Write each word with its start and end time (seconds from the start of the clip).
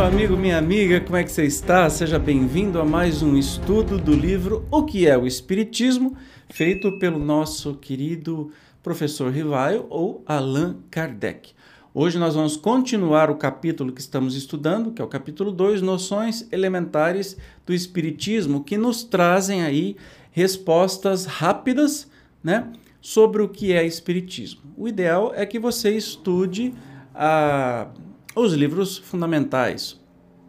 Meu 0.00 0.04
amigo, 0.04 0.36
minha 0.36 0.58
amiga, 0.58 1.00
como 1.00 1.16
é 1.16 1.24
que 1.24 1.30
você 1.30 1.44
está? 1.44 1.88
Seja 1.90 2.18
bem-vindo 2.18 2.80
a 2.80 2.84
mais 2.84 3.22
um 3.22 3.36
estudo 3.36 3.98
do 3.98 4.14
livro 4.14 4.66
O 4.70 4.84
que 4.84 5.06
é 5.06 5.16
o 5.16 5.26
Espiritismo, 5.26 6.16
feito 6.48 6.98
pelo 6.98 7.18
nosso 7.18 7.74
querido 7.74 8.50
professor 8.82 9.30
Rivaio 9.30 9.86
ou 9.90 10.24
Allan 10.26 10.78
Kardec. 10.90 11.52
Hoje 11.92 12.20
nós 12.20 12.36
vamos 12.36 12.56
continuar 12.56 13.30
o 13.30 13.34
capítulo 13.34 13.92
que 13.92 14.00
estamos 14.00 14.36
estudando, 14.36 14.92
que 14.92 15.02
é 15.02 15.04
o 15.04 15.08
capítulo 15.08 15.50
2, 15.50 15.82
Noções 15.82 16.46
Elementares 16.52 17.36
do 17.66 17.74
Espiritismo, 17.74 18.62
que 18.62 18.78
nos 18.78 19.02
trazem 19.02 19.64
aí 19.64 19.96
respostas 20.30 21.24
rápidas, 21.24 22.08
né, 22.44 22.70
sobre 23.00 23.42
o 23.42 23.48
que 23.48 23.72
é 23.72 23.84
Espiritismo. 23.84 24.60
O 24.76 24.86
ideal 24.86 25.32
é 25.34 25.44
que 25.44 25.58
você 25.58 25.90
estude 25.90 26.72
a, 27.12 27.88
os 28.36 28.52
livros 28.52 28.96
fundamentais. 28.96 29.98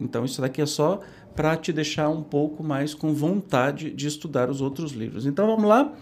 Então, 0.00 0.24
isso 0.24 0.40
daqui 0.40 0.62
é 0.62 0.66
só 0.66 1.00
para 1.34 1.56
te 1.56 1.72
deixar 1.72 2.08
um 2.08 2.22
pouco 2.22 2.62
mais 2.62 2.94
com 2.94 3.12
vontade 3.12 3.90
de 3.90 4.06
estudar 4.06 4.48
os 4.48 4.60
outros 4.60 4.92
livros. 4.92 5.26
Então, 5.26 5.48
vamos 5.48 5.64
lá. 5.64 5.92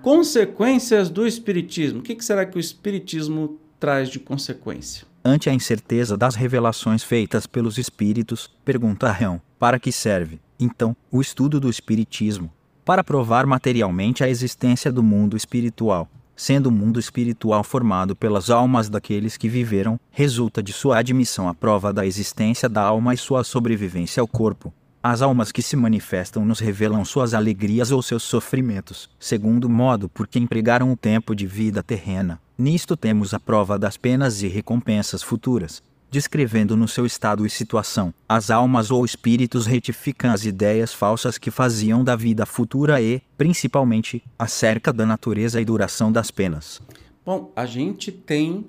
Consequências 0.00 1.10
do 1.10 1.26
Espiritismo. 1.26 1.98
O 1.98 2.02
que, 2.02 2.14
que 2.14 2.24
será 2.24 2.46
que 2.46 2.56
o 2.56 2.60
Espiritismo 2.60 3.60
traz 3.78 4.08
de 4.08 4.18
consequência? 4.18 5.06
Ante 5.24 5.50
a 5.50 5.52
incerteza 5.52 6.16
das 6.16 6.34
revelações 6.34 7.02
feitas 7.02 7.46
pelos 7.46 7.78
espíritos, 7.78 8.50
perguntarão: 8.64 9.40
para 9.58 9.78
que 9.78 9.90
serve, 9.90 10.40
então, 10.58 10.96
o 11.10 11.20
estudo 11.20 11.60
do 11.60 11.68
Espiritismo? 11.68 12.50
Para 12.84 13.04
provar 13.04 13.46
materialmente 13.46 14.22
a 14.22 14.28
existência 14.28 14.92
do 14.92 15.02
mundo 15.02 15.36
espiritual. 15.36 16.08
Sendo 16.34 16.66
o 16.66 16.72
mundo 16.72 17.00
espiritual 17.00 17.64
formado 17.64 18.14
pelas 18.14 18.50
almas 18.50 18.88
daqueles 18.88 19.36
que 19.36 19.48
viveram, 19.48 19.98
resulta 20.10 20.62
de 20.62 20.72
sua 20.72 20.98
admissão 20.98 21.48
a 21.48 21.54
prova 21.54 21.92
da 21.92 22.06
existência 22.06 22.68
da 22.68 22.82
alma 22.82 23.14
e 23.14 23.16
sua 23.16 23.42
sobrevivência 23.42 24.20
ao 24.20 24.28
corpo. 24.28 24.72
As 25.02 25.22
almas 25.22 25.50
que 25.50 25.62
se 25.62 25.76
manifestam 25.76 26.44
nos 26.44 26.60
revelam 26.60 27.04
suas 27.04 27.32
alegrias 27.32 27.90
ou 27.90 28.02
seus 28.02 28.22
sofrimentos, 28.22 29.08
segundo 29.18 29.68
modo 29.68 30.08
porque 30.08 30.38
empregaram 30.38 30.92
o 30.92 30.96
tempo 30.96 31.34
de 31.34 31.46
vida 31.46 31.82
terrena. 31.82 32.40
Nisto 32.58 32.96
temos 32.96 33.34
a 33.34 33.40
prova 33.40 33.78
das 33.78 33.98
penas 33.98 34.42
e 34.42 34.48
recompensas 34.48 35.22
futuras. 35.22 35.82
Descrevendo 36.10 36.74
no 36.74 36.88
seu 36.88 37.04
estado 37.04 37.44
e 37.44 37.50
situação, 37.50 38.14
as 38.26 38.50
almas 38.50 38.90
ou 38.90 39.04
espíritos 39.04 39.66
retificam 39.66 40.32
as 40.32 40.46
ideias 40.46 40.94
falsas 40.94 41.36
que 41.36 41.50
faziam 41.50 42.02
da 42.02 42.16
vida 42.16 42.46
futura 42.46 43.02
e, 43.02 43.20
principalmente, 43.36 44.22
acerca 44.38 44.90
da 44.90 45.04
natureza 45.04 45.60
e 45.60 45.64
duração 45.64 46.10
das 46.10 46.30
penas. 46.30 46.80
Bom, 47.24 47.52
a 47.54 47.66
gente 47.66 48.10
tem 48.10 48.64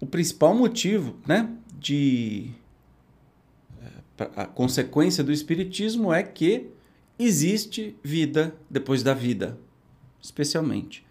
o 0.00 0.06
principal 0.06 0.52
motivo, 0.52 1.14
né, 1.24 1.48
de 1.78 2.50
a 4.36 4.46
consequência 4.46 5.22
do 5.22 5.32
espiritismo 5.32 6.12
é 6.12 6.22
que 6.22 6.66
existe 7.18 7.96
vida 8.02 8.54
depois 8.68 9.02
da 9.02 9.14
vida, 9.14 9.58
especialmente. 10.20 11.04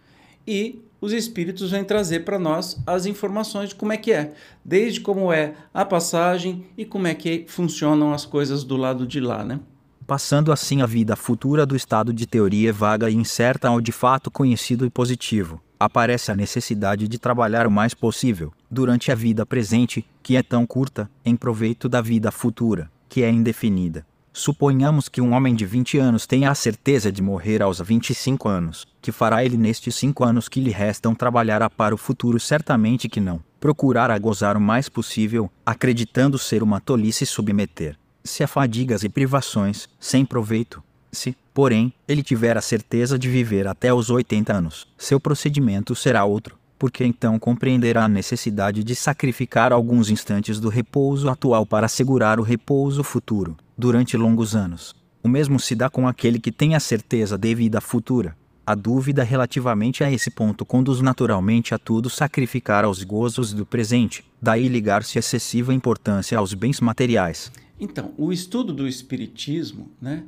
E 0.46 0.80
os 1.02 1.12
espíritos 1.12 1.72
vêm 1.72 1.82
trazer 1.82 2.20
para 2.20 2.38
nós 2.38 2.80
as 2.86 3.06
informações 3.06 3.70
de 3.70 3.74
como 3.74 3.92
é 3.92 3.96
que 3.96 4.12
é, 4.12 4.32
desde 4.64 5.00
como 5.00 5.32
é 5.32 5.54
a 5.74 5.84
passagem 5.84 6.64
e 6.78 6.84
como 6.84 7.08
é 7.08 7.14
que 7.14 7.44
funcionam 7.48 8.14
as 8.14 8.24
coisas 8.24 8.62
do 8.62 8.76
lado 8.76 9.04
de 9.04 9.18
lá, 9.18 9.44
né? 9.44 9.58
Passando 10.06 10.52
assim 10.52 10.80
a 10.80 10.86
vida 10.86 11.16
futura 11.16 11.66
do 11.66 11.74
estado 11.74 12.12
de 12.12 12.24
teoria 12.24 12.72
vaga 12.72 13.10
e 13.10 13.14
incerta 13.14 13.66
ao 13.66 13.80
de 13.80 13.90
fato 13.90 14.30
conhecido 14.30 14.86
e 14.86 14.90
positivo, 14.90 15.60
aparece 15.78 16.30
a 16.30 16.36
necessidade 16.36 17.08
de 17.08 17.18
trabalhar 17.18 17.66
o 17.66 17.70
mais 17.70 17.94
possível, 17.94 18.52
durante 18.70 19.10
a 19.10 19.14
vida 19.16 19.44
presente, 19.44 20.06
que 20.22 20.36
é 20.36 20.42
tão 20.42 20.64
curta, 20.64 21.10
em 21.24 21.34
proveito 21.34 21.88
da 21.88 22.00
vida 22.00 22.30
futura, 22.30 22.88
que 23.08 23.24
é 23.24 23.30
indefinida. 23.30 24.06
Suponhamos 24.34 25.10
que 25.10 25.20
um 25.20 25.34
homem 25.34 25.54
de 25.54 25.66
20 25.66 25.98
anos 25.98 26.26
tenha 26.26 26.50
a 26.50 26.54
certeza 26.54 27.12
de 27.12 27.20
morrer 27.20 27.60
aos 27.60 27.80
25 27.80 28.48
anos. 28.48 28.86
Que 29.02 29.12
fará 29.12 29.44
ele 29.44 29.58
nestes 29.58 29.94
cinco 29.94 30.24
anos 30.24 30.48
que 30.48 30.58
lhe 30.58 30.70
restam 30.70 31.14
trabalhará 31.14 31.68
para 31.68 31.94
o 31.94 31.98
futuro? 31.98 32.40
Certamente 32.40 33.10
que 33.10 33.20
não. 33.20 33.40
Procurará 33.60 34.18
gozar 34.18 34.56
o 34.56 34.60
mais 34.60 34.88
possível, 34.88 35.50
acreditando 35.66 36.38
ser 36.38 36.62
uma 36.62 36.80
tolice 36.80 37.26
submeter. 37.26 37.98
Se 38.24 38.42
a 38.42 38.48
fadigas 38.48 39.04
e 39.04 39.08
privações, 39.10 39.86
sem 40.00 40.24
proveito. 40.24 40.82
Se, 41.12 41.36
porém, 41.52 41.92
ele 42.08 42.22
tiver 42.22 42.56
a 42.56 42.62
certeza 42.62 43.18
de 43.18 43.28
viver 43.28 43.68
até 43.68 43.92
os 43.92 44.08
80 44.08 44.50
anos, 44.50 44.88
seu 44.96 45.20
procedimento 45.20 45.94
será 45.94 46.24
outro 46.24 46.56
porque 46.82 47.04
então 47.04 47.38
compreenderá 47.38 48.06
a 48.06 48.08
necessidade 48.08 48.82
de 48.82 48.96
sacrificar 48.96 49.72
alguns 49.72 50.10
instantes 50.10 50.58
do 50.58 50.68
repouso 50.68 51.28
atual 51.28 51.64
para 51.64 51.86
assegurar 51.86 52.40
o 52.40 52.42
repouso 52.42 53.04
futuro, 53.04 53.56
durante 53.82 54.16
longos 54.16 54.54
anos. 54.54 54.94
O 55.24 55.28
mesmo 55.28 55.58
se 55.58 55.74
dá 55.74 55.90
com 55.90 56.06
aquele 56.06 56.38
que 56.38 56.52
tem 56.52 56.76
a 56.76 56.80
certeza 56.80 57.36
de 57.36 57.52
vida 57.52 57.80
futura. 57.80 58.36
A 58.64 58.76
dúvida 58.76 59.24
relativamente 59.24 60.04
a 60.04 60.12
esse 60.12 60.30
ponto 60.30 60.64
conduz 60.64 61.00
naturalmente 61.00 61.74
a 61.74 61.78
tudo 61.78 62.08
sacrificar 62.08 62.84
aos 62.84 63.02
gozos 63.02 63.52
do 63.52 63.66
presente, 63.66 64.24
daí 64.40 64.68
ligar-se 64.68 65.18
excessiva 65.18 65.74
importância 65.74 66.38
aos 66.38 66.54
bens 66.54 66.80
materiais. 66.80 67.50
Então, 67.80 68.12
o 68.16 68.32
estudo 68.32 68.72
do 68.72 68.86
Espiritismo, 68.86 69.90
né, 70.00 70.22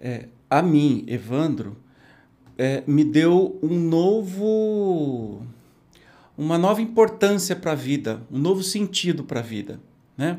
é, 0.00 0.28
a 0.48 0.62
mim, 0.62 1.04
Evandro, 1.06 1.76
é, 2.56 2.82
me 2.86 3.04
deu 3.04 3.58
um 3.62 3.78
novo 3.78 5.42
uma 6.38 6.56
nova 6.56 6.80
importância 6.80 7.54
para 7.54 7.72
a 7.72 7.74
vida, 7.74 8.22
um 8.30 8.38
novo 8.38 8.62
sentido 8.62 9.24
para 9.24 9.40
a 9.40 9.42
vida. 9.42 9.78
Né? 10.16 10.38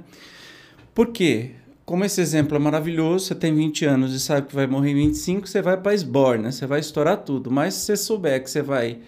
Por 0.96 1.10
quê? 1.10 1.52
Como 1.90 2.06
esse 2.06 2.22
exemplo 2.22 2.56
é 2.56 2.60
maravilhoso, 2.60 3.26
você 3.26 3.34
tem 3.34 3.52
20 3.52 3.84
anos 3.84 4.14
e 4.14 4.20
sabe 4.20 4.46
que 4.46 4.54
vai 4.54 4.68
morrer 4.68 4.92
em 4.92 5.08
25, 5.08 5.48
você 5.48 5.60
vai 5.60 5.76
para 5.76 5.92
esborna, 5.92 6.44
né? 6.44 6.52
você 6.52 6.68
vai 6.68 6.80
estourar 6.80 7.18
tudo. 7.18 7.50
Mas 7.50 7.74
se 7.74 7.88
você 7.88 7.98
souber 7.98 8.44
que 8.44 8.52
você 8.52 8.62
vai 8.62 9.00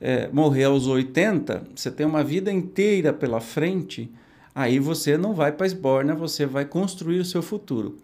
é, 0.00 0.28
morrer 0.32 0.62
aos 0.62 0.86
80, 0.86 1.64
você 1.74 1.90
tem 1.90 2.06
uma 2.06 2.22
vida 2.22 2.52
inteira 2.52 3.12
pela 3.12 3.40
frente, 3.40 4.08
aí 4.54 4.78
você 4.78 5.18
não 5.18 5.34
vai 5.34 5.50
para 5.50 5.66
esborna, 5.66 6.14
você 6.14 6.46
vai 6.46 6.64
construir 6.64 7.18
o 7.18 7.24
seu 7.24 7.42
futuro. 7.42 7.96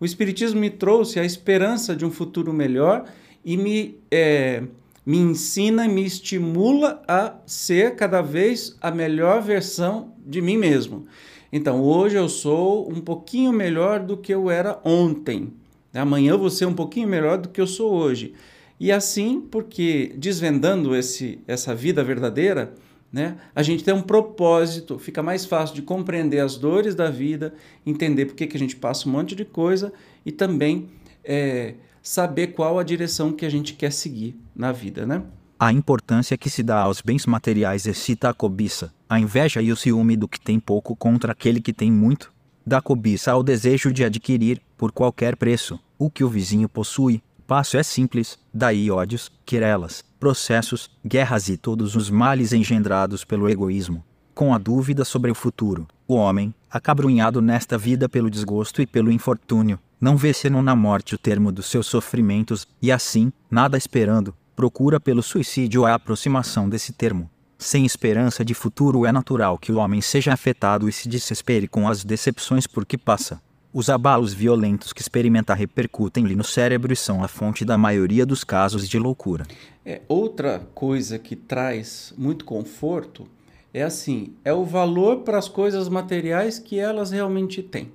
O 0.00 0.06
Espiritismo 0.06 0.58
me 0.58 0.70
trouxe 0.70 1.20
a 1.20 1.24
esperança 1.26 1.94
de 1.94 2.06
um 2.06 2.10
futuro 2.10 2.54
melhor 2.54 3.04
e 3.44 3.58
me. 3.58 3.98
É, 4.10 4.62
me 5.04 5.18
ensina 5.18 5.84
e 5.84 5.88
me 5.88 6.04
estimula 6.04 7.00
a 7.06 7.36
ser 7.46 7.94
cada 7.94 8.20
vez 8.20 8.76
a 8.80 8.90
melhor 8.90 9.40
versão 9.40 10.12
de 10.26 10.42
mim 10.42 10.56
mesmo. 10.56 11.06
Então, 11.52 11.82
hoje 11.82 12.16
eu 12.16 12.28
sou 12.28 12.90
um 12.90 13.00
pouquinho 13.00 13.52
melhor 13.52 14.00
do 14.00 14.16
que 14.16 14.32
eu 14.32 14.50
era 14.50 14.80
ontem. 14.84 15.52
Amanhã 15.94 16.32
eu 16.32 16.38
vou 16.38 16.50
ser 16.50 16.66
um 16.66 16.74
pouquinho 16.74 17.08
melhor 17.08 17.38
do 17.38 17.48
que 17.48 17.60
eu 17.60 17.66
sou 17.66 17.92
hoje. 17.92 18.34
E 18.78 18.92
assim, 18.92 19.40
porque 19.40 20.12
desvendando 20.16 20.94
esse, 20.94 21.38
essa 21.46 21.74
vida 21.74 22.04
verdadeira, 22.04 22.74
né, 23.10 23.38
a 23.54 23.62
gente 23.62 23.82
tem 23.82 23.94
um 23.94 24.02
propósito, 24.02 24.98
fica 24.98 25.22
mais 25.22 25.46
fácil 25.46 25.74
de 25.74 25.82
compreender 25.82 26.40
as 26.40 26.56
dores 26.56 26.94
da 26.94 27.10
vida, 27.10 27.54
entender 27.86 28.26
por 28.26 28.34
que, 28.34 28.46
que 28.46 28.56
a 28.56 28.60
gente 28.60 28.76
passa 28.76 29.08
um 29.08 29.12
monte 29.12 29.34
de 29.34 29.44
coisa 29.44 29.92
e 30.24 30.30
também 30.30 30.88
é, 31.24 31.74
saber 32.02 32.48
qual 32.48 32.78
a 32.78 32.82
direção 32.82 33.32
que 33.32 33.46
a 33.46 33.50
gente 33.50 33.72
quer 33.72 33.92
seguir 33.92 34.38
na 34.54 34.72
vida, 34.72 35.06
né? 35.06 35.22
A 35.58 35.72
importância 35.72 36.36
que 36.36 36.50
se 36.50 36.62
dá 36.62 36.80
aos 36.80 37.00
bens 37.00 37.24
materiais 37.24 37.86
excita 37.86 38.28
a 38.28 38.34
cobiça, 38.34 38.92
a 39.08 39.18
inveja 39.18 39.62
e 39.62 39.72
o 39.72 39.76
ciúme 39.76 40.14
do 40.14 40.28
que 40.28 40.38
tem 40.38 40.60
pouco 40.60 40.94
contra 40.94 41.32
aquele 41.32 41.62
que 41.62 41.72
tem 41.72 41.90
muito. 41.90 42.30
Da 42.66 42.82
cobiça 42.82 43.32
ao 43.32 43.42
desejo 43.42 43.90
de 43.90 44.04
adquirir, 44.04 44.60
por 44.76 44.92
qualquer 44.92 45.34
preço, 45.34 45.80
o 45.98 46.10
que 46.10 46.22
o 46.22 46.28
vizinho 46.28 46.68
possui. 46.68 47.22
Passo 47.46 47.78
é 47.78 47.82
simples, 47.82 48.38
daí 48.52 48.90
ódios, 48.90 49.32
querelas, 49.46 50.04
processos, 50.20 50.90
guerras 51.02 51.48
e 51.48 51.56
todos 51.56 51.96
os 51.96 52.10
males 52.10 52.52
engendrados 52.52 53.24
pelo 53.24 53.48
egoísmo. 53.48 54.04
Com 54.34 54.52
a 54.52 54.58
dúvida 54.58 55.06
sobre 55.06 55.30
o 55.30 55.34
futuro, 55.34 55.88
o 56.06 56.16
homem, 56.16 56.54
acabrunhado 56.70 57.40
nesta 57.40 57.78
vida 57.78 58.10
pelo 58.10 58.28
desgosto 58.28 58.82
e 58.82 58.86
pelo 58.86 59.10
infortúnio, 59.10 59.78
não 59.98 60.18
vê 60.18 60.34
senão 60.34 60.60
na 60.60 60.76
morte 60.76 61.14
o 61.14 61.18
termo 61.18 61.50
dos 61.50 61.64
seus 61.64 61.86
sofrimentos, 61.86 62.68
e 62.82 62.92
assim, 62.92 63.32
nada 63.50 63.78
esperando, 63.78 64.34
procura 64.56 64.98
pelo 64.98 65.22
suicídio 65.22 65.84
a 65.84 65.94
aproximação 65.94 66.66
desse 66.66 66.94
termo. 66.94 67.30
Sem 67.58 67.84
esperança 67.84 68.44
de 68.44 68.54
futuro, 68.54 69.04
é 69.04 69.12
natural 69.12 69.58
que 69.58 69.70
o 69.70 69.76
homem 69.76 70.00
seja 70.00 70.32
afetado 70.32 70.88
e 70.88 70.92
se 70.92 71.08
desespere 71.08 71.68
com 71.68 71.86
as 71.86 72.02
decepções 72.02 72.66
por 72.66 72.86
que 72.86 72.96
passa. 72.96 73.40
Os 73.72 73.90
abalos 73.90 74.32
violentos 74.32 74.92
que 74.94 75.02
experimenta 75.02 75.52
repercutem-lhe 75.52 76.34
no 76.34 76.44
cérebro 76.44 76.92
e 76.92 76.96
são 76.96 77.22
a 77.22 77.28
fonte 77.28 77.62
da 77.62 77.76
maioria 77.76 78.24
dos 78.24 78.42
casos 78.42 78.88
de 78.88 78.98
loucura. 78.98 79.46
É, 79.84 80.00
outra 80.08 80.66
coisa 80.74 81.18
que 81.18 81.36
traz 81.36 82.14
muito 82.16 82.46
conforto 82.46 83.28
é 83.74 83.82
assim, 83.82 84.32
é 84.42 84.54
o 84.54 84.64
valor 84.64 85.18
para 85.18 85.36
as 85.36 85.48
coisas 85.48 85.90
materiais 85.90 86.58
que 86.58 86.78
elas 86.78 87.10
realmente 87.10 87.62
têm. 87.62 87.92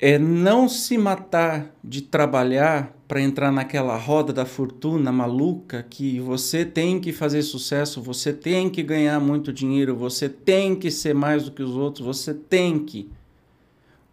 É 0.00 0.18
não 0.18 0.68
se 0.68 0.96
matar 0.96 1.74
de 1.82 2.02
trabalhar 2.02 2.94
para 3.08 3.20
entrar 3.20 3.50
naquela 3.50 3.96
roda 3.96 4.32
da 4.32 4.44
fortuna 4.44 5.10
maluca 5.10 5.84
que 5.88 6.20
você 6.20 6.64
tem 6.64 7.00
que 7.00 7.12
fazer 7.12 7.42
sucesso, 7.42 8.00
você 8.00 8.32
tem 8.32 8.70
que 8.70 8.82
ganhar 8.82 9.18
muito 9.18 9.52
dinheiro, 9.52 9.96
você 9.96 10.28
tem 10.28 10.76
que 10.76 10.90
ser 10.90 11.14
mais 11.14 11.44
do 11.44 11.50
que 11.50 11.62
os 11.62 11.74
outros, 11.74 12.06
você 12.06 12.32
tem 12.32 12.78
que. 12.78 13.10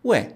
Ué, 0.04 0.36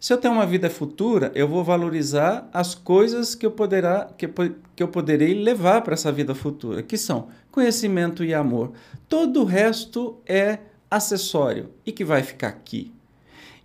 se 0.00 0.12
eu 0.12 0.18
tenho 0.18 0.34
uma 0.34 0.46
vida 0.46 0.68
futura, 0.68 1.30
eu 1.34 1.46
vou 1.46 1.62
valorizar 1.62 2.48
as 2.52 2.74
coisas 2.74 3.34
que 3.34 3.46
eu, 3.46 3.50
poderá, 3.50 4.10
que, 4.18 4.26
que 4.74 4.82
eu 4.82 4.88
poderei 4.88 5.34
levar 5.34 5.82
para 5.82 5.94
essa 5.94 6.10
vida 6.10 6.34
futura, 6.34 6.82
que 6.82 6.98
são 6.98 7.28
conhecimento 7.50 8.24
e 8.24 8.34
amor. 8.34 8.72
Todo 9.08 9.42
o 9.42 9.44
resto 9.44 10.18
é 10.26 10.58
acessório 10.90 11.70
e 11.86 11.92
que 11.92 12.04
vai 12.04 12.22
ficar 12.22 12.48
aqui. 12.48 12.92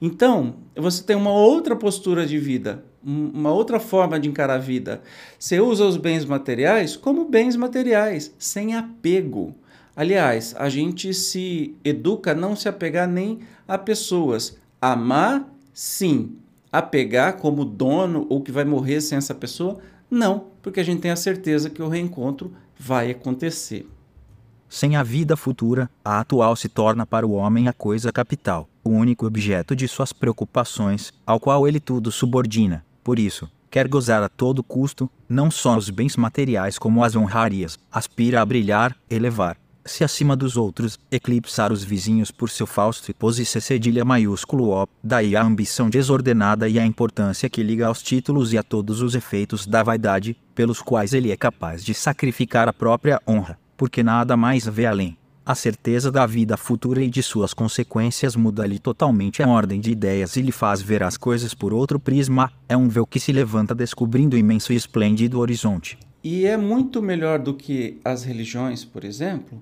Então, 0.01 0.56
você 0.75 1.04
tem 1.04 1.16
uma 1.16 1.31
outra 1.31 1.75
postura 1.75 2.25
de 2.25 2.38
vida, 2.38 2.84
uma 3.04 3.51
outra 3.51 3.80
forma 3.80 4.19
de 4.19 4.30
encarar 4.30 4.56
a 4.56 4.60
vida. 4.60 5.01
Você 5.38 5.60
usa 5.60 5.86
os 5.86 5.98
bens 5.98 6.24
materiais 6.24 6.96
como 6.96 7.25
bens 7.25 7.56
materiais, 7.56 8.34
sem 8.38 8.75
apego. 8.75 9.54
Aliás, 9.96 10.56
a 10.57 10.69
gente 10.69 11.13
se 11.13 11.75
educa 11.84 12.31
a 12.31 12.36
não 12.36 12.56
se 12.56 12.69
apegar 12.69 13.07
nem 13.07 13.40
a 13.68 13.78
pessoas. 13.78 14.57
Amar, 14.81 15.46
sim. 15.74 16.38
Apegar 16.72 17.38
como 17.38 17.66
dono 17.66 18.25
ou 18.30 18.42
que 18.42 18.52
vai 18.52 18.63
morrer 18.63 19.02
sem 19.02 19.18
essa 19.18 19.34
pessoa, 19.36 19.80
não, 20.10 20.45
porque 20.62 20.80
a 20.80 20.84
gente 20.84 21.02
tem 21.02 21.12
a 21.12 21.16
certeza 21.16 21.69
que 21.69 21.81
o 21.81 21.90
reencontro 21.90 22.54
vai 22.78 23.12
acontecer. 23.12 23.90
Sem 24.69 24.95
a 24.95 25.02
vida 25.02 25.36
futura, 25.36 25.90
a 26.06 26.19
atual 26.19 26.56
se 26.56 26.69
torna 26.69 27.06
para 27.06 27.25
o 27.25 27.31
homem 27.31 27.68
a 27.68 27.74
coisa 27.74 28.12
capital, 28.12 28.69
o 28.84 28.90
único 28.90 29.26
objeto 29.26 29.76
de 29.76 29.88
suas 29.88 30.14
preocupações, 30.14 31.12
ao 31.26 31.40
qual 31.40 31.68
ele 31.68 31.80
tudo 31.80 32.12
subordina. 32.12 32.86
Por 33.04 33.20
isso, 33.20 33.50
quer 33.70 33.88
gozar 33.88 34.24
a 34.24 34.30
todo 34.30 34.64
custo, 34.64 35.10
não 35.28 35.50
só 35.50 35.78
os 35.78 35.90
bens 35.90 36.16
materiais 36.16 36.78
como 36.78 37.04
as 37.04 37.16
honrarias, 37.16 37.78
aspira 37.92 38.42
a 38.42 38.46
brilhar, 38.46 38.96
elevar, 39.10 39.58
se 39.86 40.04
acima 40.04 40.36
dos 40.36 40.56
outros, 40.56 41.00
eclipsar 41.12 41.72
os 41.72 41.84
vizinhos 41.84 42.30
por 42.31 42.50
seu 42.50 42.68
fausto 42.68 43.10
e 43.10 43.14
pose 43.14 43.44
cedilha 43.46 44.06
maiúsculo 44.06 44.70
O, 44.70 44.88
daí 45.04 45.36
a 45.36 45.44
ambição 45.44 45.90
desordenada 45.90 46.70
e 46.70 46.78
a 46.78 46.86
importância 46.86 47.50
que 47.50 47.64
liga 47.64 47.88
aos 47.88 48.04
títulos 48.04 48.54
e 48.54 48.58
a 48.58 48.64
todos 48.64 49.02
os 49.02 49.16
efeitos 49.16 49.66
da 49.66 49.81
vaidade, 49.81 50.38
pelos 50.54 50.81
quais 50.81 51.14
ele 51.14 51.31
é 51.31 51.38
capaz 51.38 51.84
de 51.84 51.94
sacrificar 51.94 52.68
a 52.68 52.74
própria 52.74 53.20
honra 53.28 53.58
porque 53.80 54.04
nada 54.04 54.36
mais 54.36 54.68
vê 54.68 54.86
além. 54.86 55.18
A 55.50 55.56
certeza 55.56 56.12
da 56.12 56.28
vida 56.28 56.56
futura 56.56 57.01
e 57.01 57.10
de 57.10 57.24
suas 57.24 57.56
consequências 57.56 58.36
muda-lhe 58.36 58.78
totalmente 58.78 59.42
a 59.42 59.48
ordem 59.48 59.81
de 59.81 59.90
ideias 59.90 60.36
e 60.36 60.44
lhe 60.44 60.51
faz 60.51 60.80
ver 60.80 61.01
as 61.01 61.18
coisas 61.18 61.56
por 61.56 61.74
outro 61.74 62.00
prisma. 62.00 62.51
É 62.69 62.78
um 62.78 62.88
véu 62.88 63.04
que 63.04 63.19
se 63.19 63.31
levanta 63.31 63.74
descobrindo 63.74 64.36
o 64.36 64.40
imenso 64.40 64.72
e 64.72 64.75
esplêndido 64.75 65.40
horizonte. 65.40 65.98
E 66.24 66.46
é 66.46 66.56
muito 66.56 67.01
melhor 67.01 67.40
do 67.40 67.56
que 67.56 68.00
as 68.06 68.24
religiões, 68.24 68.86
por 68.86 69.04
exemplo, 69.04 69.60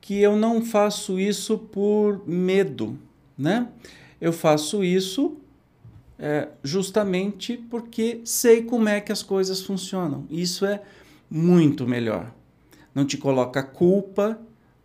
que 0.00 0.18
eu 0.18 0.34
não 0.34 0.64
faço 0.64 1.20
isso 1.20 1.58
por 1.58 2.26
medo, 2.26 2.98
né? 3.36 3.68
Eu 4.18 4.32
faço 4.32 4.82
isso 4.82 5.36
é, 6.18 6.48
justamente 6.64 7.54
porque 7.68 8.22
sei 8.24 8.62
como 8.62 8.88
é 8.88 8.98
que 8.98 9.12
as 9.12 9.22
coisas 9.22 9.60
funcionam. 9.60 10.24
Isso 10.30 10.64
é 10.64 10.80
muito 11.30 11.86
melhor 11.86 12.32
não 12.98 13.04
te 13.04 13.16
coloca 13.16 13.62
culpa, 13.62 14.36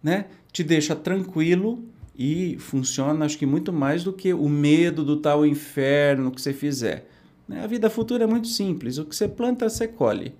né? 0.03 0.25
Te 0.51 0.63
deixa 0.63 0.95
tranquilo 0.95 1.83
e 2.15 2.57
funciona, 2.59 3.25
acho 3.25 3.37
que 3.37 3.45
muito 3.45 3.73
mais 3.73 4.03
do 4.03 4.13
que 4.13 4.33
o 4.33 4.47
medo 4.47 5.03
do 5.03 5.17
tal 5.17 5.45
inferno 5.45 6.31
que 6.31 6.41
você 6.41 6.53
fizer. 6.53 7.09
Né? 7.47 7.63
A 7.63 7.67
vida 7.67 7.89
futura 7.89 8.25
é 8.25 8.27
muito 8.27 8.47
simples. 8.47 8.97
O 8.97 9.05
que 9.05 9.15
você 9.15 9.27
planta, 9.27 9.69
você 9.69 9.87
colhe. 9.87 10.35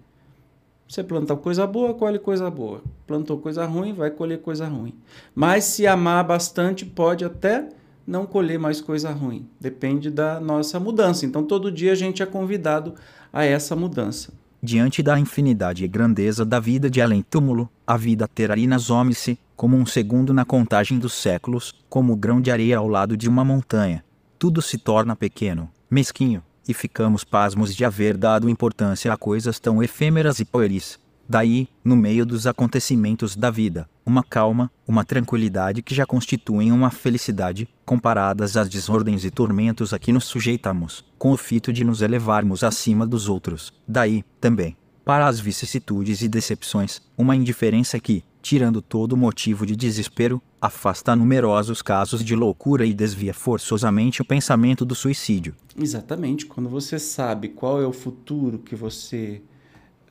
Você 0.88 1.04
planta 1.04 1.36
coisa 1.36 1.66
boa, 1.66 1.94
colhe 1.94 2.20
coisa 2.20 2.52
boa. 2.52 2.84
Plantou 3.08 3.40
coisa 3.40 3.66
ruim, 3.66 3.94
vai 3.94 4.12
colher 4.12 4.42
coisa 4.42 4.68
ruim. 4.68 4.94
Mas 5.34 5.64
se 5.64 5.88
amar 5.88 6.24
bastante, 6.24 6.86
pode 6.86 7.26
até 7.26 7.70
não 8.06 8.26
colher 8.26 8.60
mais 8.60 8.82
coisa 8.82 9.10
ruim. 9.12 9.48
Depende 9.60 10.12
da 10.12 10.40
nossa 10.40 10.80
mudança. 10.80 11.26
Então, 11.26 11.44
todo 11.44 11.72
dia 11.72 11.94
a 11.94 11.96
gente 11.96 12.22
é 12.22 12.26
convidado 12.26 12.94
a 13.32 13.44
essa 13.44 13.76
mudança. 13.76 14.34
Diante 14.62 15.02
da 15.02 15.20
infinidade 15.20 15.84
e 15.84 15.88
grandeza 15.88 16.46
da 16.46 16.60
vida 16.60 16.90
de 16.90 17.02
além-túmulo, 17.02 17.70
a 17.86 17.98
vida 17.98 18.28
terrena 18.28 18.78
some-se, 18.78 19.38
como 19.64 19.78
um 19.78 19.86
segundo 19.86 20.34
na 20.34 20.44
contagem 20.44 21.00
dos 21.00 21.14
séculos, 21.14 21.74
como 21.88 22.18
grão 22.18 22.42
de 22.42 22.52
areia 22.52 22.78
ao 22.78 22.86
lado 22.86 23.16
de 23.16 23.30
uma 23.30 23.46
montanha. 23.46 24.04
Tudo 24.38 24.62
se 24.62 24.78
torna 24.78 25.16
pequeno, 25.16 25.72
mesquinho, 25.90 26.44
e 26.68 26.74
ficamos 26.74 27.24
pasmos 27.24 27.74
de 27.74 27.86
haver 27.86 28.18
dado 28.18 28.50
importância 28.50 29.14
a 29.14 29.16
coisas 29.16 29.62
tão 29.62 29.82
efêmeras 29.82 30.40
e 30.42 30.44
pueris. 30.44 31.00
Daí, 31.30 31.70
no 31.82 31.96
meio 31.96 32.26
dos 32.26 32.46
acontecimentos 32.46 33.38
da 33.38 33.50
vida, 33.50 33.90
uma 34.06 34.22
calma, 34.22 34.70
uma 34.86 35.06
tranquilidade 35.06 35.82
que 35.82 35.96
já 35.96 36.06
constituem 36.06 36.70
uma 36.74 36.92
felicidade, 36.92 37.66
comparadas 37.86 38.58
às 38.58 38.68
desordens 38.68 39.24
e 39.24 39.32
tormentos 39.32 39.94
a 39.94 39.98
que 39.98 40.12
nos 40.12 40.26
sujeitamos, 40.26 41.06
com 41.18 41.32
o 41.32 41.38
fito 41.38 41.72
de 41.72 41.86
nos 41.86 42.02
elevarmos 42.02 42.66
acima 42.66 43.08
dos 43.08 43.30
outros. 43.30 43.72
Daí, 43.88 44.26
também, 44.42 44.76
para 45.06 45.26
as 45.26 45.40
vicissitudes 45.40 46.22
e 46.22 46.28
decepções, 46.28 47.02
uma 47.18 47.34
indiferença 47.34 47.98
que, 47.98 48.26
tirando 48.44 48.82
todo 48.82 49.16
motivo 49.16 49.66
de 49.66 49.74
desespero, 49.74 50.42
afasta 50.60 51.16
numerosos 51.16 51.82
casos 51.82 52.24
de 52.24 52.36
loucura 52.36 52.86
e 52.86 52.94
desvia 52.94 53.34
forçosamente 53.34 54.22
o 54.22 54.26
pensamento 54.26 54.84
do 54.84 54.94
suicídio. 54.94 55.56
Exatamente, 55.80 56.46
quando 56.46 56.68
você 56.68 57.00
sabe 57.00 57.48
qual 57.48 57.82
é 57.82 57.88
o 57.88 57.94
futuro 57.94 58.60
que 58.60 58.76
você 58.76 59.42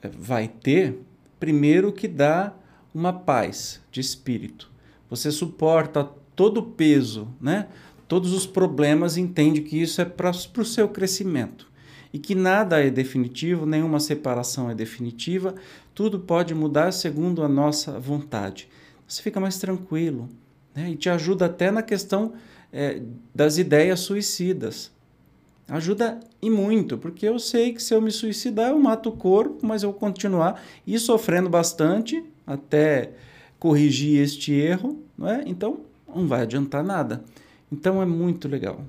eh, 0.02 0.10
vai 0.18 0.48
ter, 0.48 0.98
primeiro 1.38 1.92
que 1.92 2.08
dá 2.08 2.54
uma 2.94 3.12
paz 3.12 3.82
de 3.92 4.00
espírito. 4.00 4.70
Você 5.10 5.30
suporta 5.30 6.02
todo 6.34 6.58
o 6.58 6.62
peso, 6.62 7.28
né? 7.38 7.68
todos 8.08 8.32
os 8.32 8.46
problemas, 8.46 9.18
entende 9.18 9.60
que 9.60 9.80
isso 9.80 10.00
é 10.00 10.06
para 10.06 10.30
o 10.30 10.64
seu 10.64 10.88
crescimento 10.88 11.70
e 12.12 12.18
que 12.18 12.34
nada 12.34 12.82
é 12.82 12.90
definitivo, 12.90 13.64
nenhuma 13.64 13.98
separação 13.98 14.70
é 14.70 14.74
definitiva, 14.74 15.54
tudo 15.94 16.20
pode 16.20 16.54
mudar 16.54 16.92
segundo 16.92 17.42
a 17.42 17.48
nossa 17.48 17.98
vontade. 17.98 18.68
Você 19.06 19.22
fica 19.22 19.38
mais 19.38 19.58
tranquilo 19.58 20.28
né? 20.74 20.90
e 20.90 20.96
te 20.96 21.10
ajuda 21.10 21.46
até 21.46 21.70
na 21.70 21.82
questão 21.82 22.32
é, 22.72 23.02
das 23.34 23.58
ideias 23.58 24.00
suicidas. 24.00 24.90
Ajuda 25.68 26.18
e 26.40 26.50
muito, 26.50 26.98
porque 26.98 27.26
eu 27.26 27.38
sei 27.38 27.72
que 27.72 27.82
se 27.82 27.94
eu 27.94 28.00
me 28.00 28.10
suicidar, 28.10 28.70
eu 28.70 28.78
mato 28.78 29.10
o 29.10 29.16
corpo, 29.16 29.66
mas 29.66 29.82
eu 29.82 29.90
vou 29.90 29.98
continuar 29.98 30.62
e 30.86 30.98
sofrendo 30.98 31.48
bastante 31.48 32.22
até 32.46 33.12
corrigir 33.58 34.20
este 34.20 34.52
erro, 34.52 35.02
não 35.16 35.28
é? 35.28 35.44
Então, 35.46 35.80
não 36.14 36.26
vai 36.26 36.42
adiantar 36.42 36.82
nada. 36.82 37.22
Então 37.70 38.02
é 38.02 38.04
muito 38.04 38.48
legal. 38.48 38.84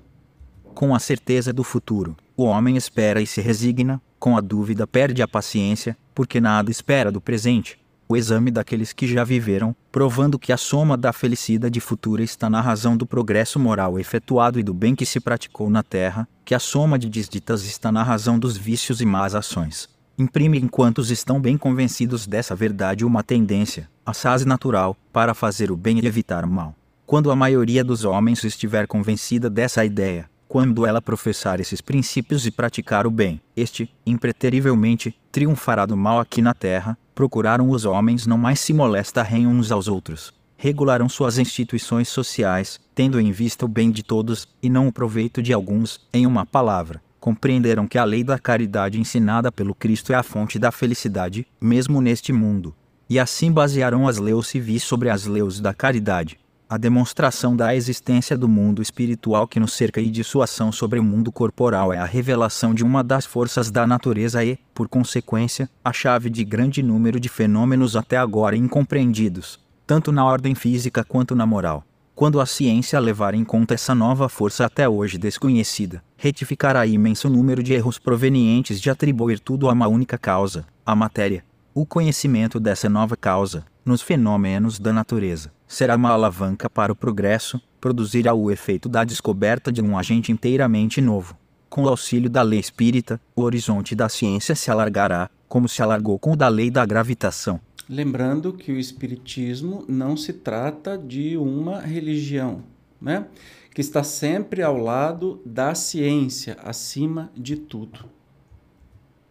Com 0.74 0.96
a 0.96 1.00
certeza 1.00 1.54
do 1.54 1.64
futuro, 1.64 2.18
o 2.36 2.44
homem 2.44 2.76
espera 2.76 3.22
e 3.22 3.28
se 3.28 3.40
resigna, 3.40 4.02
com 4.20 4.36
a 4.36 4.42
dúvida 4.42 4.88
perde 4.88 5.22
a 5.22 5.28
paciência, 5.28 5.96
porque 6.14 6.40
nada 6.40 6.70
espera 6.70 7.12
do 7.12 7.22
presente. 7.22 7.80
O 8.08 8.18
exame 8.18 8.52
daqueles 8.52 8.94
que 8.94 9.08
já 9.08 9.24
viveram, 9.24 9.76
provando 9.92 10.38
que 10.38 10.52
a 10.52 10.58
soma 10.58 10.98
da 10.98 11.14
felicidade 11.14 11.80
futura 11.80 12.22
está 12.22 12.50
na 12.50 12.62
razão 12.62 12.96
do 12.96 13.06
progresso 13.06 13.58
moral 13.58 13.98
efetuado 13.98 14.60
e 14.60 14.64
do 14.64 14.74
bem 14.74 14.94
que 14.94 15.06
se 15.06 15.20
praticou 15.20 15.70
na 15.70 15.82
terra, 15.82 16.28
que 16.46 16.54
a 16.54 16.60
soma 16.60 17.00
de 17.00 17.10
desditas 17.10 17.64
está 17.64 17.92
na 17.92 18.04
razão 18.04 18.38
dos 18.38 18.58
vícios 18.58 19.02
e 19.02 19.06
más 19.06 19.34
ações. 19.34 19.90
Imprime 20.18 20.60
em 20.60 20.68
quantos 20.68 21.10
estão 21.10 21.42
bem 21.42 21.58
convencidos 21.58 22.28
dessa 22.28 22.56
verdade 22.56 23.04
uma 23.04 23.24
tendência, 23.24 23.90
assaz 24.06 24.46
natural, 24.46 24.96
para 25.12 25.34
fazer 25.34 25.72
o 25.72 25.78
bem 25.78 26.00
e 26.00 26.06
evitar 26.06 26.46
o 26.46 26.52
mal. 26.52 26.76
Quando 27.06 27.32
a 27.32 27.36
maioria 27.36 27.84
dos 27.84 28.06
homens 28.06 28.44
estiver 28.44 28.86
convencida 28.86 29.50
dessa 29.50 29.84
ideia, 29.84 30.30
quando 30.54 30.86
ela 30.86 31.02
professar 31.02 31.60
esses 31.60 31.82
princípios 31.82 32.46
e 32.46 32.52
praticar 32.52 33.08
o 33.08 33.10
bem, 33.10 33.42
este, 33.58 33.90
impreterivelmente, 34.06 35.18
triunfará 35.32 35.84
do 35.84 35.98
mal 35.98 36.20
aqui 36.20 36.44
na 36.44 36.54
terra. 36.54 36.96
Procuraram 37.16 37.72
os 37.72 37.86
homens 37.86 38.28
não 38.28 38.38
mais 38.38 38.60
se 38.60 38.72
molestarem 38.72 39.48
uns 39.48 39.72
aos 39.72 39.88
outros. 39.88 40.32
Regularão 40.56 41.10
suas 41.10 41.40
instituições 41.40 42.08
sociais, 42.08 42.80
tendo 42.94 43.20
em 43.20 43.32
vista 43.32 43.66
o 43.66 43.68
bem 43.68 43.90
de 43.90 44.04
todos, 44.04 44.48
e 44.62 44.70
não 44.70 44.88
o 44.88 44.94
proveito 44.94 45.42
de 45.42 45.52
alguns, 45.52 46.00
em 46.14 46.28
uma 46.28 46.46
palavra. 46.46 47.02
Compreenderam 47.20 47.88
que 47.88 47.98
a 47.98 48.04
lei 48.04 48.24
da 48.24 48.38
caridade 48.38 49.00
ensinada 49.00 49.52
pelo 49.52 49.74
Cristo 49.74 50.14
é 50.14 50.16
a 50.16 50.22
fonte 50.22 50.60
da 50.60 50.72
felicidade, 50.72 51.48
mesmo 51.60 52.00
neste 52.00 52.32
mundo. 52.32 52.76
E 53.10 53.18
assim 53.18 53.52
basearão 53.52 54.08
as 54.08 54.20
leis 54.20 54.46
civis 54.46 54.84
sobre 54.84 55.10
as 55.10 55.26
leis 55.26 55.60
da 55.60 55.74
caridade 55.74 56.38
a 56.74 56.78
demonstração 56.78 57.56
da 57.56 57.76
existência 57.76 58.36
do 58.36 58.50
mundo 58.50 58.82
espiritual 58.82 59.48
que 59.48 59.60
nos 59.60 59.74
cerca 59.74 60.02
e 60.02 60.10
de 60.10 60.24
sua 60.24 60.46
ação 60.46 60.72
sobre 60.72 60.98
o 60.98 61.04
mundo 61.04 61.32
corporal 61.32 61.94
é 61.94 62.00
a 62.00 62.04
revelação 62.04 62.74
de 62.74 62.84
uma 62.84 63.04
das 63.04 63.28
forças 63.28 63.70
da 63.70 63.86
natureza 63.86 64.44
e, 64.44 64.58
por 64.74 64.88
consequência, 64.88 65.70
a 65.86 65.94
chave 65.94 66.32
de 66.32 66.44
grande 66.44 66.82
número 66.82 67.20
de 67.20 67.30
fenômenos 67.30 67.96
até 67.96 68.18
agora 68.18 68.58
incompreendidos, 68.58 69.60
tanto 69.86 70.12
na 70.12 70.26
ordem 70.26 70.56
física 70.56 71.04
quanto 71.04 71.36
na 71.36 71.46
moral. 71.46 71.84
Quando 72.16 72.42
a 72.42 72.46
ciência 72.48 73.00
levar 73.00 73.36
em 73.36 73.44
conta 73.44 73.76
essa 73.76 73.94
nova 73.94 74.28
força 74.28 74.66
até 74.66 74.90
hoje 74.90 75.20
desconhecida, 75.20 76.04
retificará 76.18 76.88
imenso 76.88 77.30
número 77.30 77.62
de 77.62 77.74
erros 77.74 78.00
provenientes 78.00 78.82
de 78.82 78.90
atribuir 78.90 79.40
tudo 79.40 79.70
a 79.70 79.74
uma 79.74 79.88
única 79.88 80.18
causa, 80.18 80.66
a 80.84 80.96
matéria. 80.96 81.46
O 81.72 81.86
conhecimento 81.86 82.60
dessa 82.60 82.90
nova 82.90 83.16
causa, 83.16 83.64
nos 83.86 84.02
fenômenos 84.02 84.80
da 84.80 84.94
natureza, 84.94 85.52
será 85.68 85.96
uma 85.96 86.10
alavanca 86.10 86.70
para 86.70 86.92
o 86.92 86.96
progresso, 86.96 87.62
produzirá 87.80 88.34
o 88.34 88.50
efeito 88.50 88.88
da 88.88 89.04
descoberta 89.04 89.72
de 89.72 89.82
um 89.82 89.98
agente 89.98 90.32
inteiramente 90.32 91.02
novo. 91.02 91.38
Com 91.70 91.84
o 91.84 91.90
auxílio 91.90 92.30
da 92.30 92.42
lei 92.42 92.60
espírita, 92.60 93.20
o 93.36 93.42
horizonte 93.42 93.96
da 93.96 94.08
ciência 94.08 94.56
se 94.56 94.70
alargará, 94.70 95.30
como 95.50 95.68
se 95.68 95.82
alargou 95.82 96.18
com 96.18 96.34
o 96.34 96.36
da 96.36 96.48
lei 96.48 96.70
da 96.70 96.86
gravitação. 96.86 97.60
Lembrando 97.90 98.54
que 98.54 98.72
o 98.72 98.80
Espiritismo 98.80 99.84
não 99.88 100.16
se 100.16 100.32
trata 100.32 100.98
de 100.98 101.36
uma 101.36 101.82
religião, 101.82 102.64
né? 103.02 103.28
que 103.74 103.82
está 103.82 104.04
sempre 104.04 104.62
ao 104.62 104.78
lado 104.78 105.42
da 105.46 105.76
ciência, 105.76 106.58
acima 106.64 107.32
de 107.36 107.58
tudo. 107.58 108.06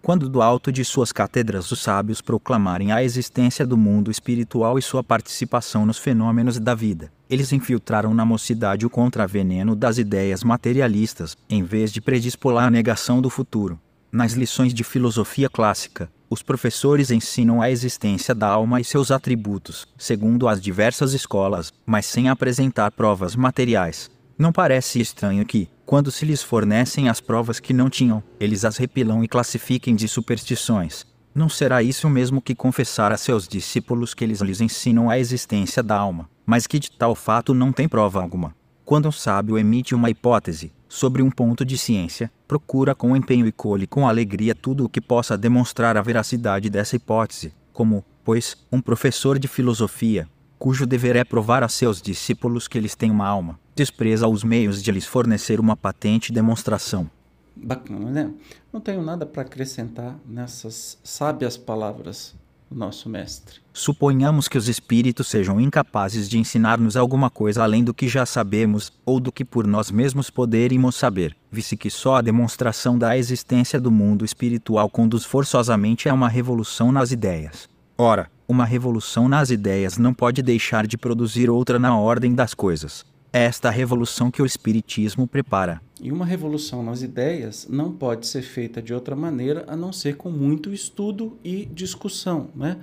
Quando 0.02 0.28
do 0.28 0.42
alto 0.42 0.73
de 0.73 0.85
suas 0.85 1.12
cátedras 1.12 1.71
os 1.71 1.80
sábios 1.80 2.21
proclamarem 2.21 2.90
a 2.90 3.04
existência 3.04 3.64
do 3.64 3.76
mundo 3.76 4.11
espiritual 4.11 4.76
e 4.76 4.82
sua 4.82 5.04
participação 5.04 5.87
nos 5.87 5.97
fenômenos 5.97 6.59
da 6.59 6.75
vida, 6.75 7.12
eles 7.30 7.52
infiltraram 7.52 8.12
na 8.12 8.25
mocidade 8.25 8.85
o 8.85 8.90
contraveneno 8.90 9.76
das 9.76 9.99
ideias 9.99 10.42
materialistas, 10.42 11.37
em 11.49 11.62
vez 11.62 11.92
de 11.92 12.00
predispor 12.00 12.61
à 12.61 12.68
negação 12.68 13.23
do 13.23 13.30
futuro. 13.30 13.78
Nas 14.11 14.32
lições 14.32 14.75
de 14.75 14.82
filosofia 14.82 15.49
clássica, 15.49 16.11
os 16.28 16.42
professores 16.42 17.12
ensinam 17.12 17.62
a 17.62 17.71
existência 17.71 18.35
da 18.35 18.49
alma 18.49 18.80
e 18.80 18.85
seus 18.85 19.12
atributos, 19.12 19.87
segundo 19.97 20.49
as 20.49 20.61
diversas 20.61 21.12
escolas, 21.12 21.73
mas 21.87 22.06
sem 22.06 22.28
apresentar 22.28 22.90
provas 22.90 23.37
materiais. 23.37 24.11
Não 24.38 24.52
parece 24.52 25.00
estranho 25.00 25.44
que, 25.44 25.68
quando 25.84 26.10
se 26.10 26.24
lhes 26.24 26.42
fornecem 26.42 27.08
as 27.08 27.20
provas 27.20 27.60
que 27.60 27.72
não 27.72 27.90
tinham, 27.90 28.22
eles 28.40 28.64
as 28.64 28.76
repilam 28.76 29.22
e 29.22 29.28
classifiquem 29.28 29.94
de 29.94 30.08
superstições. 30.08 31.06
Não 31.34 31.48
será 31.48 31.82
isso 31.82 32.08
mesmo 32.08 32.42
que 32.42 32.54
confessar 32.54 33.12
a 33.12 33.16
seus 33.16 33.48
discípulos 33.48 34.14
que 34.14 34.24
eles 34.24 34.40
lhes 34.40 34.60
ensinam 34.60 35.08
a 35.08 35.18
existência 35.18 35.82
da 35.82 35.96
alma, 35.96 36.28
mas 36.44 36.66
que 36.66 36.78
de 36.78 36.90
tal 36.90 37.14
fato 37.14 37.54
não 37.54 37.72
tem 37.72 37.88
prova 37.88 38.20
alguma. 38.20 38.54
Quando 38.84 39.08
um 39.08 39.12
sábio 39.12 39.58
emite 39.58 39.94
uma 39.94 40.10
hipótese 40.10 40.72
sobre 40.88 41.22
um 41.22 41.30
ponto 41.30 41.64
de 41.64 41.78
ciência, 41.78 42.30
procura 42.46 42.94
com 42.94 43.16
empenho 43.16 43.46
e 43.46 43.52
colhe 43.52 43.86
com 43.86 44.06
alegria 44.06 44.54
tudo 44.54 44.84
o 44.84 44.88
que 44.88 45.00
possa 45.00 45.38
demonstrar 45.38 45.96
a 45.96 46.02
veracidade 46.02 46.68
dessa 46.68 46.96
hipótese, 46.96 47.54
como, 47.72 48.04
pois, 48.22 48.56
um 48.70 48.80
professor 48.80 49.38
de 49.38 49.48
filosofia, 49.48 50.28
cujo 50.62 50.87
dever 50.87 51.16
é 51.16 51.25
provar 51.25 51.64
a 51.64 51.69
seus 51.69 52.00
discípulos 52.00 52.69
que 52.69 52.78
eles 52.78 52.95
têm 52.95 53.11
uma 53.11 53.26
alma, 53.26 53.59
despreza 53.75 54.28
os 54.28 54.45
meios 54.45 54.81
de 54.81 54.92
lhes 54.92 55.04
fornecer 55.04 55.59
uma 55.59 55.76
patente 55.76 56.33
demonstração. 56.33 57.11
Bacana, 57.57 58.09
né? 58.09 58.31
Não 58.73 58.81
tenho 58.81 59.02
nada 59.02 59.26
para 59.26 59.42
acrescentar 59.42 60.16
nessas 60.25 61.00
sábias 61.02 61.57
palavras 61.57 62.37
do 62.71 62.78
nosso 62.78 63.09
mestre. 63.09 63.57
Suponhamos 63.73 64.47
que 64.47 64.57
os 64.57 64.69
espíritos 64.69 65.26
sejam 65.26 65.61
incapazes 65.61 66.28
de 66.28 66.38
ensinar-nos 66.38 66.97
alguma 66.97 67.28
coisa 67.28 67.64
além 67.64 67.83
do 67.83 67.92
que 67.92 68.07
já 68.07 68.25
sabemos, 68.25 68.92
ou 69.04 69.19
do 69.19 69.33
que 69.33 69.45
por 69.45 69.66
nós 69.66 69.90
mesmos 69.90 70.31
poderíamos 70.31 70.95
saber, 70.95 71.37
visto 71.50 71.76
que 71.76 71.90
só 71.90 72.14
a 72.14 72.23
demonstração 72.23 72.97
da 72.97 73.19
existência 73.19 73.81
do 73.81 73.90
mundo 73.90 74.25
espiritual 74.25 74.88
conduz 74.88 75.25
forçosamente 75.25 76.09
a 76.09 76.14
uma 76.14 76.28
revolução 76.28 76.92
nas 76.92 77.11
ideias. 77.11 77.69
Ora, 77.99 78.31
uma 78.52 78.66
revolução 78.66 79.28
nas 79.28 79.50
ideias 79.50 79.97
não 79.97 80.12
pode 80.12 80.42
deixar 80.42 80.87
de 80.87 80.99
produzir 80.99 81.49
outra 81.49 81.78
na 81.78 81.99
ordem 81.99 82.35
das 82.35 82.52
coisas. 82.52 83.04
É 83.32 83.44
esta 83.44 83.71
revolução 83.71 84.30
que 84.30 84.42
o 84.42 84.47
Espiritismo 84.47 85.26
prepara. 85.26 85.80
E 85.99 86.12
uma 86.12 86.26
revolução 86.26 86.82
nas 86.82 87.00
ideias 87.00 87.66
não 87.68 87.90
pode 87.90 88.26
ser 88.26 88.42
feita 88.42 88.82
de 88.82 88.92
outra 88.92 89.16
maneira 89.16 89.64
a 89.66 89.75
não 89.75 89.90
ser 89.90 90.16
com 90.16 90.30
muito 90.30 90.71
estudo 90.71 91.38
e 91.42 91.64
discussão, 91.64 92.50
né? 92.54 92.76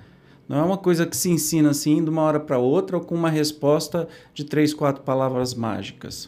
Não 0.48 0.58
é 0.58 0.64
uma 0.64 0.78
coisa 0.78 1.06
que 1.06 1.16
se 1.16 1.30
ensina 1.30 1.70
assim 1.70 2.04
de 2.04 2.10
uma 2.10 2.24
hora 2.24 2.40
para 2.40 2.58
outra 2.58 2.98
ou 2.98 3.04
com 3.04 3.14
uma 3.14 3.30
resposta 3.30 4.08
de 4.34 4.44
três, 4.44 4.74
quatro 4.74 5.04
palavras 5.04 5.54
mágicas. 5.54 6.28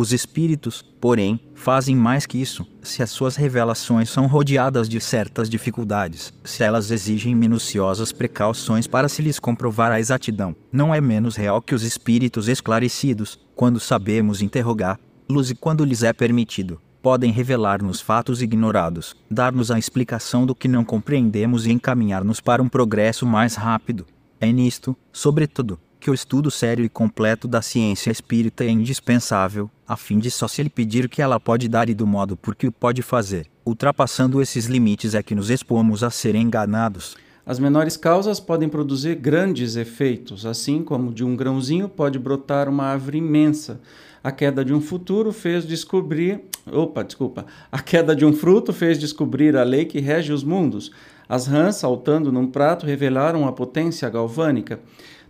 Os 0.00 0.12
espíritos, 0.12 0.80
porém, 1.00 1.40
fazem 1.56 1.96
mais 1.96 2.24
que 2.24 2.40
isso. 2.40 2.64
Se 2.84 3.02
as 3.02 3.10
suas 3.10 3.34
revelações 3.34 4.08
são 4.08 4.28
rodeadas 4.28 4.88
de 4.88 5.00
certas 5.00 5.50
dificuldades, 5.50 6.32
se 6.44 6.62
elas 6.62 6.92
exigem 6.92 7.34
minuciosas 7.34 8.12
precauções 8.12 8.86
para 8.86 9.08
se 9.08 9.20
lhes 9.20 9.40
comprovar 9.40 9.90
a 9.90 9.98
exatidão, 9.98 10.54
não 10.70 10.94
é 10.94 11.00
menos 11.00 11.34
real 11.34 11.60
que 11.60 11.74
os 11.74 11.82
espíritos 11.82 12.46
esclarecidos, 12.46 13.40
quando 13.56 13.80
sabemos 13.80 14.40
interrogar, 14.40 15.00
luz 15.28 15.50
e 15.50 15.56
quando 15.56 15.84
lhes 15.84 16.04
é 16.04 16.12
permitido, 16.12 16.80
podem 17.02 17.32
revelar-nos 17.32 18.00
fatos 18.00 18.40
ignorados, 18.40 19.16
dar-nos 19.28 19.68
a 19.68 19.80
explicação 19.80 20.46
do 20.46 20.54
que 20.54 20.68
não 20.68 20.84
compreendemos 20.84 21.66
e 21.66 21.72
encaminhar-nos 21.72 22.40
para 22.40 22.62
um 22.62 22.68
progresso 22.68 23.26
mais 23.26 23.56
rápido. 23.56 24.06
É 24.40 24.52
nisto, 24.52 24.96
sobretudo, 25.12 25.76
que 26.00 26.10
o 26.10 26.14
estudo 26.14 26.50
sério 26.50 26.84
e 26.84 26.88
completo 26.88 27.48
da 27.48 27.60
ciência 27.60 28.10
espírita 28.10 28.64
é 28.64 28.68
indispensável, 28.68 29.70
a 29.86 29.96
fim 29.96 30.18
de 30.18 30.30
só 30.30 30.46
se 30.46 30.62
lhe 30.62 30.70
pedir 30.70 31.08
que 31.08 31.20
ela 31.20 31.40
pode 31.40 31.68
dar 31.68 31.88
e 31.88 31.94
do 31.94 32.06
modo 32.06 32.36
por 32.36 32.54
que 32.54 32.66
o 32.66 32.72
pode 32.72 33.02
fazer. 33.02 33.46
Ultrapassando 33.66 34.40
esses 34.40 34.66
limites 34.66 35.14
é 35.14 35.22
que 35.22 35.34
nos 35.34 35.50
expomos 35.50 36.02
a 36.02 36.10
ser 36.10 36.34
enganados. 36.34 37.16
As 37.44 37.58
menores 37.58 37.96
causas 37.96 38.38
podem 38.38 38.68
produzir 38.68 39.14
grandes 39.14 39.74
efeitos, 39.74 40.44
assim 40.44 40.82
como 40.82 41.12
de 41.12 41.24
um 41.24 41.34
grãozinho 41.34 41.88
pode 41.88 42.18
brotar 42.18 42.68
uma 42.68 42.84
árvore 42.84 43.18
imensa. 43.18 43.80
A 44.22 44.30
queda 44.30 44.62
de 44.64 44.74
um 44.74 44.80
futuro 44.80 45.32
fez 45.32 45.66
descobrir, 45.66 46.42
opa, 46.70 47.02
desculpa, 47.02 47.46
a 47.72 47.80
queda 47.80 48.14
de 48.14 48.26
um 48.26 48.34
fruto 48.34 48.72
fez 48.72 48.98
descobrir 48.98 49.56
a 49.56 49.62
lei 49.62 49.86
que 49.86 50.00
rege 50.00 50.32
os 50.32 50.44
mundos. 50.44 50.90
As 51.26 51.46
rãs 51.46 51.76
saltando 51.76 52.30
num 52.30 52.46
prato 52.46 52.84
revelaram 52.84 53.46
a 53.46 53.52
potência 53.52 54.08
galvânica. 54.10 54.80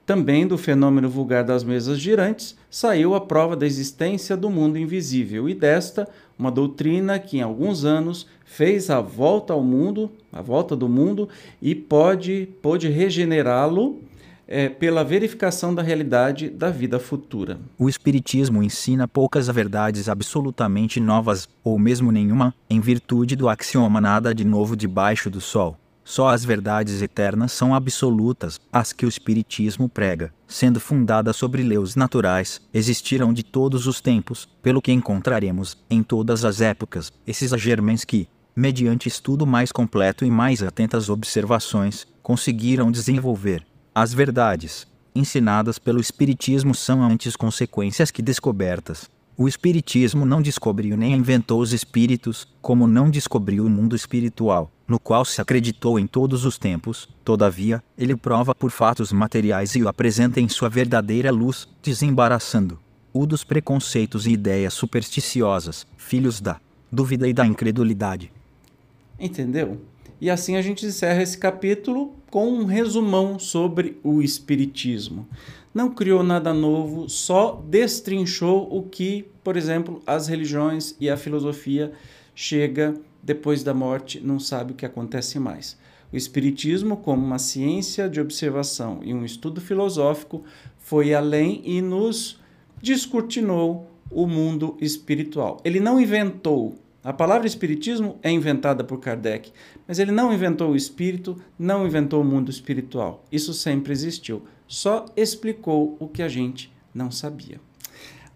Também 0.09 0.47
do 0.47 0.57
fenômeno 0.57 1.07
vulgar 1.07 1.45
das 1.45 1.63
mesas 1.63 1.99
girantes 1.99 2.57
saiu 2.71 3.15
a 3.15 3.21
prova 3.21 3.55
da 3.55 3.67
existência 3.67 4.39
do 4.39 4.49
mundo 4.49 4.79
invisível 4.79 5.47
e 5.51 5.55
desta 5.55 6.09
uma 6.39 6.51
doutrina 6.51 7.19
que 7.19 7.37
em 7.37 7.43
alguns 7.43 7.85
anos 7.85 8.27
fez 8.43 8.89
a 8.89 9.03
volta 9.03 9.53
ao 9.53 9.63
mundo, 9.63 10.11
a 10.33 10.41
volta 10.41 10.75
do 10.75 10.89
mundo 10.89 11.29
e 11.61 11.75
pode 11.75 12.49
pode 12.63 12.89
regenerá-lo 12.89 14.01
é, 14.47 14.71
pela 14.71 15.05
verificação 15.05 15.75
da 15.75 15.83
realidade 15.83 16.49
da 16.49 16.71
vida 16.71 16.99
futura. 16.99 17.59
O 17.79 17.87
Espiritismo 17.87 18.63
ensina 18.63 19.07
poucas 19.07 19.47
verdades 19.49 20.09
absolutamente 20.09 21.01
novas, 21.01 21.47
ou 21.63 21.79
mesmo 21.79 22.11
nenhuma, 22.11 22.55
em 22.71 22.81
virtude 22.81 23.37
do 23.37 23.47
axioma 23.47 24.01
nada 24.01 24.35
de 24.35 24.43
novo 24.43 24.75
debaixo 24.75 25.29
do 25.29 25.39
sol. 25.39 25.77
Só 26.09 26.29
as 26.29 26.43
verdades 26.43 27.03
eternas 27.03 27.53
são 27.53 27.75
absolutas, 27.75 28.59
as 28.73 28.95
que 28.95 29.05
o 29.05 29.09
Espiritismo 29.11 29.91
prega, 29.91 30.33
sendo 30.47 30.81
fundada 30.81 31.35
sobre 31.35 31.63
leis 31.63 31.95
naturais, 31.95 32.63
existiram 32.73 33.31
de 33.31 33.43
todos 33.43 33.87
os 33.87 34.01
tempos, 34.01 34.49
pelo 34.63 34.81
que 34.81 34.91
encontraremos, 34.91 35.77
em 35.91 36.03
todas 36.03 36.47
as 36.47 36.63
épocas, 36.63 37.13
esses 37.27 37.51
germens 37.61 38.07
que, 38.07 38.27
mediante 38.57 39.07
estudo 39.07 39.47
mais 39.47 39.71
completo 39.71 40.25
e 40.25 40.31
mais 40.31 40.63
atentas 40.63 41.11
observações, 41.11 42.07
conseguiram 42.23 42.91
desenvolver 42.91 43.63
as 43.95 44.15
verdades 44.15 44.87
ensinadas 45.15 45.79
pelo 45.79 46.01
Espiritismo 46.01 46.75
são 46.75 47.03
antes 47.03 47.37
consequências 47.37 48.11
que 48.11 48.23
descobertas. 48.23 49.11
O 49.39 49.49
Espiritismo 49.49 50.27
não 50.27 50.43
descobriu 50.43 50.97
nem 50.97 51.15
inventou 51.15 51.61
os 51.61 51.73
espíritos, 51.73 52.47
como 52.61 52.87
não 52.87 53.09
descobriu 53.09 53.65
o 53.65 53.71
mundo 53.71 53.97
espiritual 53.97 54.71
no 54.89 54.99
qual 54.99 55.23
se 55.23 55.41
acreditou 55.41 55.99
em 56.01 56.07
todos 56.07 56.47
os 56.47 56.57
tempos, 56.57 57.07
todavia, 57.23 57.85
ele 57.97 58.17
prova 58.17 58.55
por 58.55 58.71
fatos 58.71 59.13
materiais 59.13 59.75
e 59.75 59.83
o 59.83 59.89
apresenta 59.89 60.41
em 60.41 60.49
sua 60.49 60.71
verdadeira 60.71 61.31
luz, 61.31 61.69
desembaraçando 61.83 62.81
o 63.13 63.27
dos 63.27 63.45
preconceitos 63.45 64.27
e 64.27 64.33
ideias 64.33 64.73
supersticiosas, 64.73 65.87
filhos 65.99 66.41
da 66.41 66.59
dúvida 66.91 67.29
e 67.29 67.35
da 67.35 67.47
incredulidade. 67.47 68.33
Entendeu? 69.21 69.79
E 70.21 70.29
assim 70.31 70.57
a 70.57 70.63
gente 70.63 70.85
encerra 70.85 71.23
esse 71.23 71.39
capítulo 71.39 72.15
com 72.31 72.49
um 72.49 72.65
resumão 72.65 73.39
sobre 73.39 73.99
o 74.03 74.21
Espiritismo. 74.21 75.27
Não 75.73 75.91
criou 75.91 76.23
nada 76.23 76.53
novo, 76.53 77.09
só 77.09 77.63
destrinchou 77.69 78.69
o 78.71 78.83
que, 78.83 79.27
por 79.45 79.57
exemplo, 79.57 80.03
as 80.07 80.27
religiões 80.27 80.97
e 80.99 81.09
a 81.09 81.17
filosofia 81.17 81.93
chega 82.35 82.95
depois 83.23 83.63
da 83.63 83.75
morte 83.75 84.21
não 84.21 84.39
sabe 84.39 84.73
o 84.73 84.75
que 84.75 84.87
acontece 84.87 85.39
mais. 85.39 85.77
O 86.13 86.17
Espiritismo, 86.17 86.97
como 86.97 87.25
uma 87.25 87.39
ciência 87.39 88.09
de 88.09 88.21
observação 88.21 89.01
e 89.03 89.13
um 89.13 89.25
estudo 89.25 89.61
filosófico, 89.61 90.43
foi 90.79 91.13
além 91.13 91.61
e 91.65 91.83
nos 91.83 92.41
descortinou 92.83 93.91
o 94.11 94.27
mundo 94.27 94.77
espiritual. 94.81 95.61
Ele 95.65 95.81
não 95.81 96.01
inventou. 96.01 96.77
A 97.09 97.13
palavra 97.15 97.47
Espiritismo 97.47 98.19
é 98.23 98.31
inventada 98.31 98.85
por 98.85 99.01
Kardec, 99.01 99.51
mas 99.87 99.99
ele 99.99 100.13
não 100.13 100.31
inventou 100.31 100.73
o 100.73 100.77
espírito, 100.77 101.41
não 101.59 101.87
inventou 101.87 102.21
o 102.21 102.25
mundo 102.25 102.51
espiritual. 102.51 103.25
Isso 103.33 103.55
sempre 103.55 103.95
existiu. 103.95 104.43
Só 104.67 105.07
explicou 105.17 105.97
o 105.99 106.07
que 106.07 106.23
a 106.23 106.29
gente 106.29 106.71
não 106.95 107.11
sabia. 107.11 107.59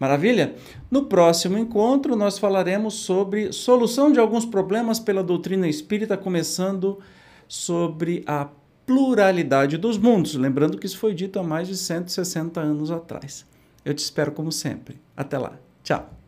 Maravilha? 0.01 0.55
No 0.91 1.05
próximo 1.05 1.59
encontro, 1.59 2.17
nós 2.17 2.39
falaremos 2.39 2.95
sobre 2.95 3.53
solução 3.53 4.11
de 4.11 4.19
alguns 4.19 4.47
problemas 4.47 4.99
pela 4.99 5.23
doutrina 5.23 5.69
espírita, 5.69 6.17
começando 6.17 6.99
sobre 7.47 8.25
a 8.27 8.49
pluralidade 8.87 9.77
dos 9.77 9.99
mundos. 9.99 10.35
Lembrando 10.35 10.79
que 10.79 10.87
isso 10.87 10.97
foi 10.97 11.13
dito 11.13 11.39
há 11.39 11.43
mais 11.43 11.69
de 11.69 11.77
160 11.77 12.59
anos 12.59 12.91
atrás. 12.91 13.45
Eu 13.85 13.93
te 13.93 13.99
espero 13.99 14.33
como 14.33 14.51
sempre. 14.51 14.99
Até 15.15 15.37
lá. 15.37 15.59
Tchau. 15.85 16.22